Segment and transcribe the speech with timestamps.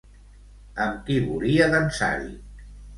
[0.87, 2.37] Amb qui volia dansar-hi?